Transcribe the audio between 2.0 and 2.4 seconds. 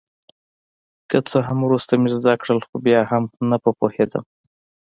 مې زده